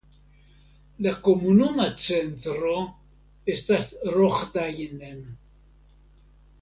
[1.07, 2.73] La komunuma centro
[3.57, 5.21] estas Rohdainen.